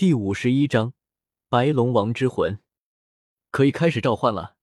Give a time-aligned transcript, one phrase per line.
[0.00, 0.94] 第五十一章
[1.50, 2.58] 白龙王之魂，
[3.50, 4.56] 可以开始召唤了。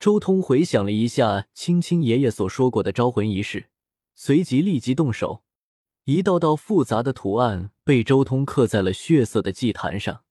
[0.00, 3.70] 周通回想了一下青青爷爷所说过的招魂仪式，
[4.16, 5.44] 随即立即动手，
[6.02, 10.24] 一道道复杂的图案被周通刻在了血色的祭坛上。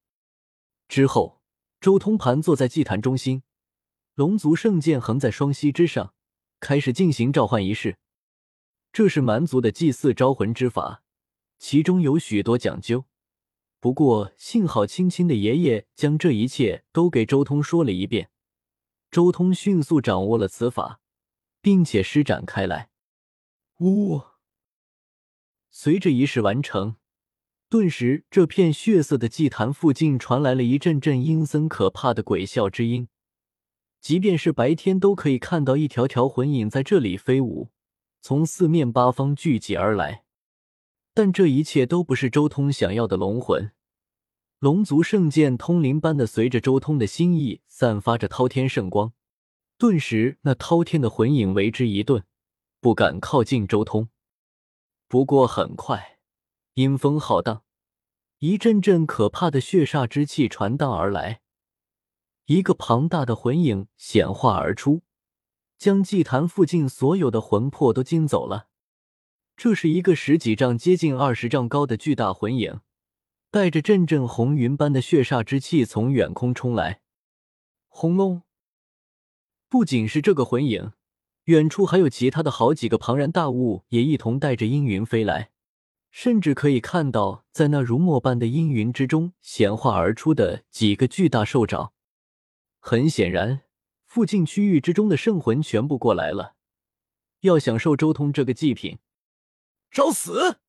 [0.90, 1.40] 之后，
[1.80, 3.44] 周通盘坐在祭坛中心，
[4.16, 6.14] 龙族圣剑横在双膝之上，
[6.60, 7.98] 开始进行召唤仪式。
[8.92, 11.04] 这是蛮族的祭祀招魂之法，
[11.58, 13.06] 其中有许多讲究。
[13.88, 18.30] 不过幸好青青的爷爷将这一切都给周通说了一遍，
[19.09, 21.00] 周通迅速掌握了此法，
[21.62, 22.90] 并且施展开来。
[23.80, 24.23] 呜！
[25.72, 26.98] 随着仪式完成，
[27.70, 33.08] 顿时这片血色的祭坛附近传来了一阵阵阴森可怕的鬼笑之音，
[34.02, 37.70] 即便是白天都可以看到一条条魂影在这里飞舞，
[38.20, 40.26] 从四面八方聚集而来。
[41.14, 43.72] 但这一切都不是周通想要的龙魂。
[44.59, 49.14] 龙族圣剑通灵般的随着周通的心意，散发着滔天圣光。
[49.77, 52.23] 顿时，那滔天的魂影为之一顿，
[52.81, 54.09] 不敢靠近周通。
[55.08, 56.17] 不过很快，
[56.73, 57.61] 阴风浩荡，
[58.39, 61.42] 一阵阵可怕的血煞之气传荡而来，
[62.47, 65.03] 一个庞大的魂影显化而出，
[65.77, 68.69] 将祭坛附近所有的魂魄都惊走了。
[69.55, 72.80] 这是一个十几丈、接近二十丈高的巨大魂影，
[73.58, 77.02] 带着阵阵红云般的血煞之气从远空冲来。
[77.88, 78.44] 轰隆！
[79.67, 80.91] 不仅是这个魂影，
[81.45, 85.49] 远处还有其他的好几个庞然大物也一同带着阴云飞来，
[86.11, 91.94] 甚至可以看到在那如墨般的阴云之中显化而出的几个巨大兽爪。
[92.77, 93.61] 很显然，
[94.05, 96.53] 附近区域之中的圣魂全部过来了，
[97.39, 98.99] 要享受周通这个祭品。
[99.89, 100.59] 找死！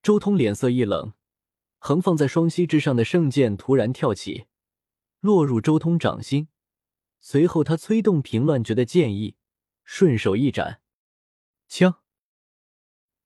[0.00, 1.14] 周通脸色一冷，
[1.86, 4.46] 横放在双膝之上的圣剑突然跳起，
[5.20, 6.48] 落入周通掌心。
[7.20, 9.36] 随后，他催动平乱诀的剑意，
[9.84, 10.80] 顺手一斩，
[11.68, 12.00] 枪！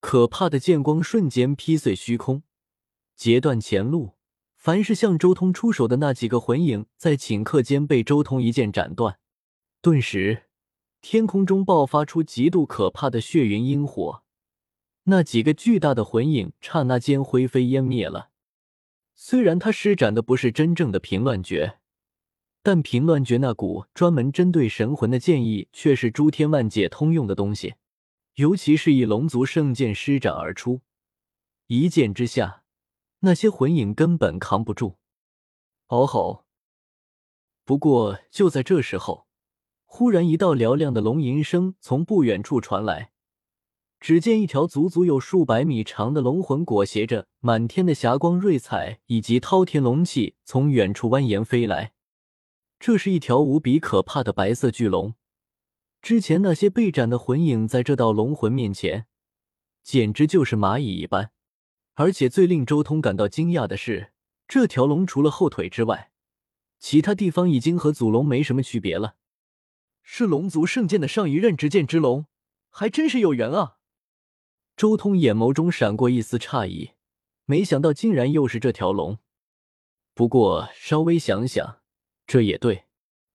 [0.00, 2.42] 可怕的剑光瞬间劈碎虚空，
[3.16, 4.16] 截断前路。
[4.58, 9.18] 凡是向周通出手的那几个魂影，在顷刻间被周通一剑斩断。
[9.80, 10.50] 顿时，
[11.00, 14.22] 天空中爆发出极度可怕的血云阴火。
[15.04, 18.28] 那几个巨大的魂影刹那间灰飞烟灭了。
[19.22, 21.78] 虽然他施展的不是真正的平乱诀，
[22.62, 27.74] 但平乱诀那股专门针对神魂的剑意却是诸天万界通用的东西。
[28.36, 30.80] 尤其是以龙族圣剑施展而出，
[31.66, 32.62] 一剑之下，
[33.18, 34.96] 那些魂影根本扛不住。
[35.88, 36.46] 嗷吼！
[37.66, 39.26] 不过就在这时候，
[39.84, 43.12] 忽然一道嘹亮的龙吟声从不远处传来。
[44.00, 51.92] 只见一条足足有数百米长的龙魂裹挟着满天的霞光瑞彩以及滔天龙气，从远处蜿蜒飞来。
[52.78, 55.14] 这是一条无比可怕的白色巨龙。
[56.00, 59.06] 之前那些被斩的魂影，在这道龙魂面前，
[59.82, 61.32] 简直就是蚂蚁一般。
[61.94, 64.12] 而且最令周通感到惊讶的是，
[64.48, 66.10] 这条龙除了后腿之外，
[66.78, 69.16] 其他地方已经和祖龙没什么区别了。
[70.02, 72.24] 是龙族圣剑的上一任执剑之龙，
[72.70, 73.76] 还真是有缘啊！
[74.80, 76.92] 周通眼眸中闪过一丝诧异，
[77.44, 79.18] 没想到竟然又是这条龙。
[80.14, 81.82] 不过稍微想想，
[82.26, 82.86] 这也对，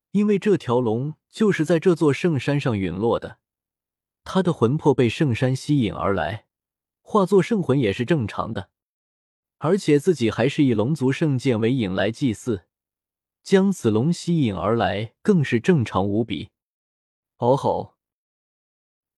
[0.09, 3.37] 因为这条龙就是在这座圣山上陨落的，
[4.23, 6.47] 他的魂魄被圣山吸引而来，
[7.03, 8.71] 化作圣魂也是正常的。
[9.59, 12.65] 而且自己还是以龙族圣剑为引来祭祀，
[13.43, 16.49] 将此龙吸引而来，更是正常无比。
[17.37, 17.94] 哦吼！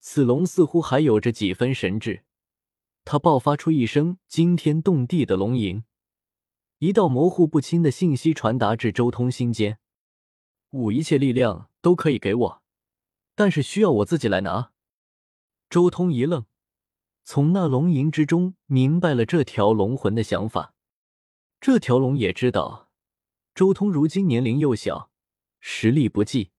[0.09, 2.23] 此龙似乎还有着几分神智，
[3.03, 5.83] 它爆发出一声惊天动地的龙吟，
[6.77, 9.79] 一道模糊不清的信息传达至周通心间
[10.71, 12.63] ：“吾一切力量都可以给我，
[13.35, 14.71] 但是需要我自己来拿。”
[15.69, 16.45] 周通一愣，
[17.25, 20.73] 从那龙吟之中明白了这条龙魂的想法。
[21.59, 22.89] 这条龙也知道，
[23.53, 25.11] 周通如今年龄幼小，
[25.59, 26.51] 实力不济，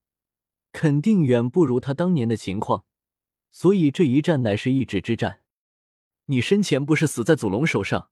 [0.71, 2.85] 肯定远不如他当年的情况。
[3.51, 5.43] 所以这一战乃是一指之战。
[6.27, 8.11] 你生前不是死在祖龙手上，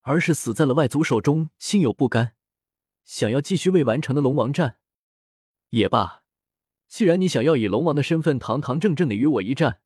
[0.00, 2.34] 而是死在了外族手中，心有不甘，
[3.04, 4.78] 想要继续未完成的龙王战。
[5.70, 6.24] 也罢，
[6.88, 9.80] 既然你想要以龙王的身份堂堂正正的与我一战，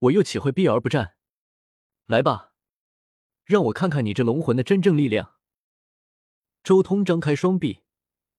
[0.00, 1.14] 我又岂会避而不战？
[2.06, 2.52] 来吧，
[3.44, 5.36] 让我看看你这龙魂的真正力量。
[6.64, 7.82] 周通张开双臂，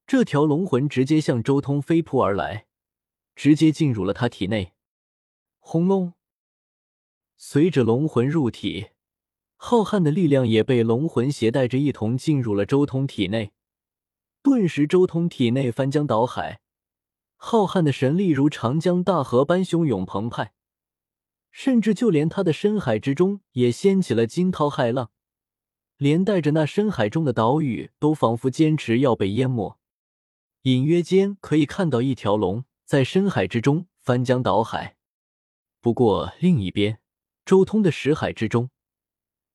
[0.05, 2.67] 这条龙魂直接向周通飞扑而来，
[3.33, 4.72] 直接进入了他体内。
[5.65, 6.13] 轰隆！
[7.37, 8.87] 随着龙魂入体，
[9.55, 13.53] 浩瀚的力量也被龙魂携带着一同进入了周通体内，
[14.43, 16.59] 顿时周通体内翻江倒海，
[17.37, 20.53] 浩瀚的神力如长江大河般汹涌澎湃，
[21.49, 25.11] 甚至就连他的深海之中也掀起了惊涛骇浪，
[25.95, 29.79] 连带着那深海中的岛屿都仿佛坚持要被淹没。
[30.63, 34.97] 隐约间可以看到一条龙在深海之中翻江倒海。
[35.83, 36.99] 不过另一边，
[37.43, 38.69] 周通的识海之中，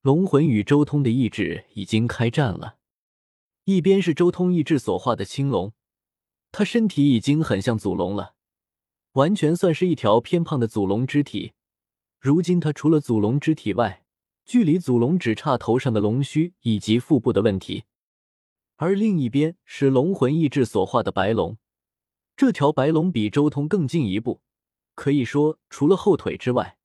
[0.03, 2.77] 龙魂与周通的意志已经开战了。
[3.65, 5.73] 一边是周通意志所化的青龙，
[6.53, 8.35] 他身体已经很像祖龙了，
[9.13, 11.55] 完全算是一条偏胖的祖龙之体。
[12.21, 14.05] 如今他除了祖龙之体外，
[14.45, 17.85] 距离祖龙只差头上的龙须以及腹部的问题。
[18.77, 21.57] 而另一边是龙魂意志所化的白龙，
[22.37, 24.43] 这条白龙比周通更进一步，
[24.99, 26.77] 可以说除了后腿之外，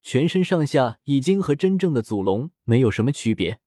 [0.00, 3.60] 全身上下已经和真正的祖龙没有什么区别。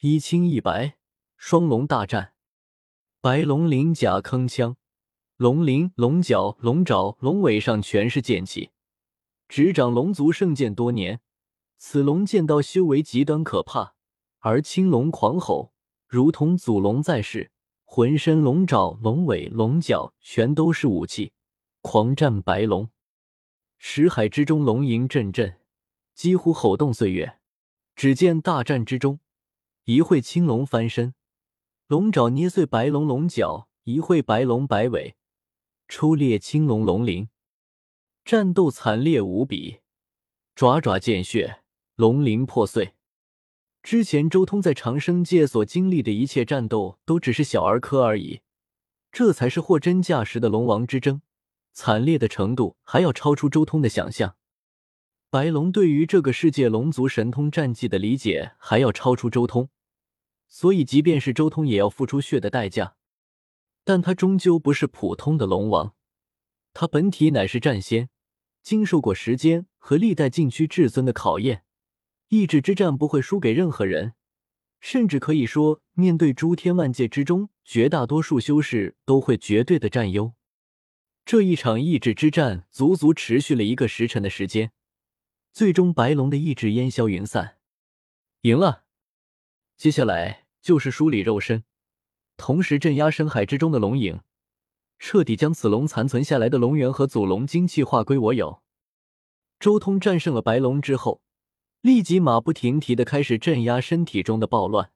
[0.00, 0.96] 一青一白，
[1.36, 2.32] 双龙大战，
[3.20, 4.76] 白龙鳞甲铿锵，
[5.36, 8.70] 龙鳞、龙角、龙爪、龙尾上全是剑气，
[9.48, 11.20] 执掌龙族圣剑多年，
[11.76, 13.96] 此龙剑道修为极端可怕，
[14.38, 15.74] 而青龙狂吼。
[16.06, 17.50] 如同祖龙在世，
[17.84, 21.34] 浑身龙爪、龙尾、龙角全都是武器，
[21.82, 22.88] 狂战白龙。
[23.86, 25.58] 石海之中，龙吟阵阵，
[26.14, 27.38] 几乎吼动岁月。
[27.94, 29.20] 只见大战之中，
[29.84, 31.14] 一会青龙翻身，
[31.86, 35.16] 龙爪捏碎白龙龙角；一会白龙摆尾，
[35.86, 37.28] 抽裂青龙龙鳞。
[38.24, 39.80] 战斗惨烈无比，
[40.54, 41.60] 爪爪见血，
[41.94, 42.94] 龙鳞破碎。
[43.82, 48.40] 之前周通在长生界所经历的一切战斗都只是小儿科而已，
[49.12, 51.20] 这才是货真价实的龙王之争，
[51.74, 54.36] 惨烈的程度还要超出周通的想象。
[55.28, 59.68] 白龙对于这个世界龙族神通战绩的理解还要超出周通，
[60.46, 62.94] 所以即便是周通也要付出血的代价。
[63.82, 65.94] 但他终究不是普通的龙王，
[66.72, 68.08] 他本体乃是战仙，
[68.62, 71.64] 经受过时间和历代禁区至尊的考验。
[72.28, 74.14] 意志之战不会输给任何人，
[74.80, 80.32] 甚至可以说，面对诸天万界之中绝大多数修士，都会绝对的占优。
[81.24, 84.72] 这一场意志之战足足持续了一个时辰的时间，
[85.52, 87.56] 最终白龙的意志烟消云散，
[88.42, 88.84] 赢了。
[89.76, 91.64] 接下来就是梳理肉身，
[92.36, 94.20] 同时镇压深海之中的龙影，
[94.98, 98.62] 彻底将此龙残存下来的龙元和祖龙精气化归我有。
[99.58, 101.22] 周通战胜了白龙之后。
[101.80, 104.90] 立即马不停蹄的开始镇压身体中的暴乱，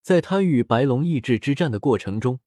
[0.00, 2.40] 在他与白龙意志之战的过程中，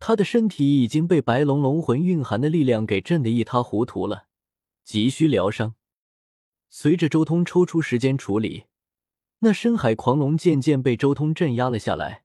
[0.00, 4.24] 他的身体已经被白龙龙魂蕴含的力量给震得一塌糊涂了，
[4.82, 5.74] 急需疗伤。
[6.70, 8.64] 随着周通抽出时间处理，
[9.40, 12.24] 那深海狂龙渐渐被周通镇压了下来，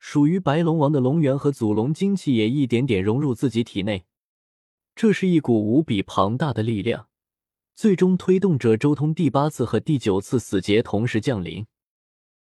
[0.00, 4.04] 属于白龙王的龙元和祖龙精气也一点点融入自己体内，
[4.96, 7.06] 这是一股无比庞大的力量。
[7.76, 11.66] 最终推动着周通第八次和第九次死劫同时降临。